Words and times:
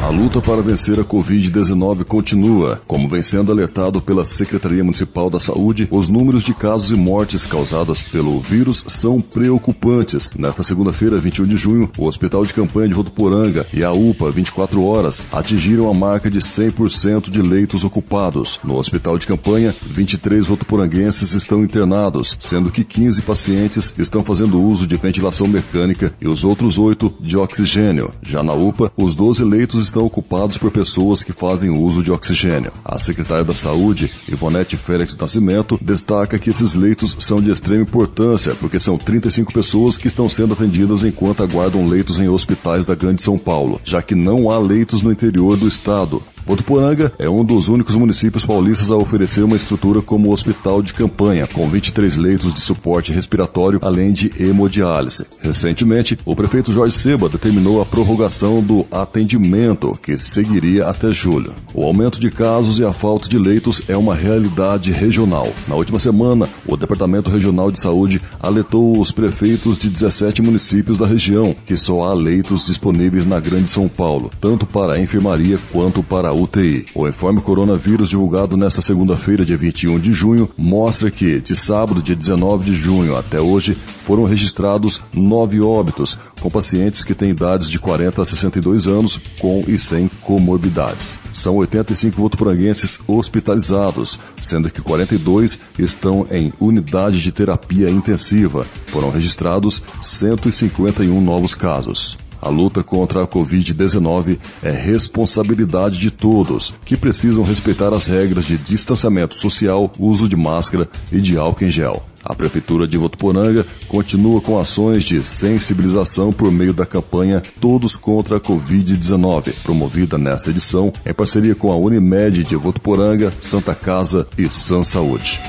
A 0.00 0.10
luta 0.10 0.40
para 0.40 0.62
vencer 0.62 0.98
a 1.00 1.04
Covid-19 1.04 2.04
continua. 2.04 2.80
Como 2.86 3.08
vem 3.08 3.20
sendo 3.20 3.50
alertado 3.50 4.00
pela 4.00 4.24
Secretaria 4.24 4.84
Municipal 4.84 5.28
da 5.28 5.40
Saúde, 5.40 5.88
os 5.90 6.08
números 6.08 6.44
de 6.44 6.54
casos 6.54 6.92
e 6.92 6.94
mortes 6.94 7.44
causadas 7.44 8.00
pelo 8.00 8.40
vírus 8.40 8.84
são 8.86 9.20
preocupantes. 9.20 10.30
Nesta 10.38 10.62
segunda-feira, 10.62 11.18
21 11.18 11.46
de 11.46 11.56
junho, 11.56 11.90
o 11.98 12.06
Hospital 12.06 12.46
de 12.46 12.54
Campanha 12.54 12.88
de 12.88 12.94
Votuporanga 12.94 13.66
e 13.74 13.82
a 13.82 13.92
UPA 13.92 14.30
24 14.30 14.82
Horas 14.82 15.26
atingiram 15.32 15.90
a 15.90 15.94
marca 15.94 16.30
de 16.30 16.38
100% 16.38 17.28
de 17.28 17.42
leitos 17.42 17.82
ocupados. 17.82 18.60
No 18.62 18.76
Hospital 18.76 19.18
de 19.18 19.26
Campanha, 19.26 19.74
23 19.82 20.46
votuporanguenses 20.46 21.34
estão 21.34 21.62
internados, 21.62 22.36
sendo 22.38 22.70
que 22.70 22.84
15 22.84 23.20
pacientes 23.22 23.92
estão 23.98 24.22
fazendo 24.22 24.62
uso 24.62 24.86
de 24.86 24.96
ventilação 24.96 25.48
mecânica 25.48 26.14
e 26.20 26.28
os 26.28 26.44
outros 26.44 26.78
8 26.78 27.14
de 27.20 27.36
oxigênio. 27.36 28.12
Já 28.22 28.44
na 28.44 28.54
UPA, 28.54 28.92
os 28.96 29.12
12 29.12 29.42
leitos 29.44 29.87
estão 29.88 30.04
ocupados 30.04 30.56
por 30.56 30.70
pessoas 30.70 31.22
que 31.22 31.32
fazem 31.32 31.70
uso 31.70 32.02
de 32.02 32.12
oxigênio. 32.12 32.72
A 32.84 32.98
secretária 32.98 33.44
da 33.44 33.54
Saúde, 33.54 34.10
Ivonete 34.28 34.76
Félix 34.76 35.16
Nascimento, 35.16 35.78
destaca 35.82 36.38
que 36.38 36.50
esses 36.50 36.74
leitos 36.74 37.16
são 37.18 37.40
de 37.40 37.50
extrema 37.50 37.82
importância, 37.82 38.54
porque 38.54 38.78
são 38.78 38.96
35 38.96 39.52
pessoas 39.52 39.96
que 39.96 40.08
estão 40.08 40.28
sendo 40.28 40.52
atendidas 40.52 41.04
enquanto 41.04 41.42
aguardam 41.42 41.86
leitos 41.86 42.18
em 42.18 42.28
hospitais 42.28 42.84
da 42.84 42.94
Grande 42.94 43.22
São 43.22 43.38
Paulo, 43.38 43.80
já 43.84 44.00
que 44.00 44.14
não 44.14 44.50
há 44.50 44.58
leitos 44.58 45.02
no 45.02 45.10
interior 45.10 45.56
do 45.56 45.66
estado. 45.66 46.22
Votuporanga 46.48 47.12
é 47.18 47.28
um 47.28 47.44
dos 47.44 47.68
únicos 47.68 47.94
municípios 47.94 48.42
paulistas 48.42 48.90
a 48.90 48.96
oferecer 48.96 49.42
uma 49.42 49.54
estrutura 49.54 50.00
como 50.00 50.32
hospital 50.32 50.80
de 50.80 50.94
campanha, 50.94 51.46
com 51.46 51.68
23 51.68 52.16
leitos 52.16 52.54
de 52.54 52.60
suporte 52.62 53.12
respiratório, 53.12 53.78
além 53.82 54.12
de 54.12 54.32
hemodiálise. 54.40 55.26
Recentemente, 55.40 56.18
o 56.24 56.34
prefeito 56.34 56.72
Jorge 56.72 56.96
Seba 56.96 57.28
determinou 57.28 57.82
a 57.82 57.84
prorrogação 57.84 58.62
do 58.62 58.86
atendimento, 58.90 59.98
que 60.02 60.16
seguiria 60.16 60.86
até 60.86 61.12
julho. 61.12 61.54
O 61.74 61.84
aumento 61.84 62.18
de 62.18 62.30
casos 62.30 62.78
e 62.78 62.84
a 62.84 62.94
falta 62.94 63.28
de 63.28 63.38
leitos 63.38 63.82
é 63.86 63.94
uma 63.94 64.14
realidade 64.14 64.90
regional. 64.90 65.52
Na 65.68 65.74
última 65.74 65.98
semana, 65.98 66.48
o 66.66 66.78
Departamento 66.78 67.28
Regional 67.28 67.70
de 67.70 67.78
Saúde 67.78 68.22
alertou 68.40 68.98
os 68.98 69.12
prefeitos 69.12 69.76
de 69.76 69.90
17 69.90 70.40
municípios 70.40 70.96
da 70.96 71.06
região 71.06 71.54
que 71.66 71.76
só 71.76 72.04
há 72.04 72.14
leitos 72.14 72.64
disponíveis 72.64 73.26
na 73.26 73.38
Grande 73.38 73.68
São 73.68 73.86
Paulo, 73.86 74.32
tanto 74.40 74.64
para 74.64 74.94
a 74.94 74.98
enfermaria 74.98 75.58
quanto 75.70 76.02
para 76.02 76.37
UTI. 76.40 76.86
O 76.94 77.06
informe 77.06 77.40
coronavírus 77.40 78.08
divulgado 78.08 78.56
nesta 78.56 78.80
segunda-feira, 78.80 79.44
dia 79.44 79.56
21 79.56 79.98
de 79.98 80.12
junho, 80.12 80.48
mostra 80.56 81.10
que 81.10 81.40
de 81.40 81.54
sábado, 81.54 82.02
dia 82.02 82.16
19 82.16 82.70
de 82.70 82.76
junho 82.76 83.16
até 83.16 83.40
hoje, 83.40 83.76
foram 84.04 84.24
registrados 84.24 85.00
nove 85.12 85.60
óbitos 85.60 86.18
com 86.40 86.50
pacientes 86.50 87.04
que 87.04 87.14
têm 87.14 87.30
idades 87.30 87.68
de 87.68 87.78
40 87.78 88.22
a 88.22 88.24
62 88.24 88.86
anos 88.86 89.20
com 89.38 89.64
e 89.66 89.78
sem 89.78 90.08
comorbidades. 90.22 91.18
São 91.32 91.56
85 91.56 92.16
votuporanguenses 92.16 92.98
hospitalizados, 93.06 94.18
sendo 94.42 94.70
que 94.70 94.80
42 94.80 95.58
estão 95.78 96.26
em 96.30 96.52
unidade 96.60 97.20
de 97.20 97.32
terapia 97.32 97.90
intensiva. 97.90 98.66
Foram 98.86 99.10
registrados 99.10 99.82
151 100.02 101.20
novos 101.20 101.54
casos. 101.54 102.16
A 102.40 102.48
luta 102.48 102.82
contra 102.82 103.24
a 103.24 103.26
Covid-19 103.26 104.38
é 104.62 104.70
responsabilidade 104.70 105.98
de 105.98 106.10
todos, 106.10 106.72
que 106.84 106.96
precisam 106.96 107.42
respeitar 107.42 107.92
as 107.92 108.06
regras 108.06 108.44
de 108.44 108.56
distanciamento 108.56 109.36
social, 109.36 109.92
uso 109.98 110.28
de 110.28 110.36
máscara 110.36 110.88
e 111.10 111.20
de 111.20 111.36
álcool 111.36 111.64
em 111.64 111.70
gel. 111.70 112.02
A 112.24 112.34
Prefeitura 112.34 112.86
de 112.86 112.98
Votuporanga 112.98 113.66
continua 113.86 114.40
com 114.40 114.58
ações 114.58 115.04
de 115.04 115.22
sensibilização 115.22 116.32
por 116.32 116.50
meio 116.52 116.74
da 116.74 116.84
campanha 116.84 117.42
Todos 117.60 117.96
contra 117.96 118.36
a 118.36 118.40
Covid-19, 118.40 119.54
promovida 119.62 120.18
nesta 120.18 120.50
edição 120.50 120.92
em 121.06 121.14
parceria 121.14 121.54
com 121.54 121.72
a 121.72 121.76
Unimed 121.76 122.44
de 122.44 122.56
Votuporanga, 122.56 123.32
Santa 123.40 123.74
Casa 123.74 124.28
e 124.36 124.48
San 124.48 124.82
Saúde. 124.82 125.40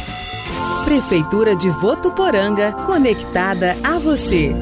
Prefeitura 0.85 1.55
de 1.55 1.69
Votuporanga, 1.69 2.71
conectada 2.85 3.77
a 3.83 3.99
você. 3.99 4.55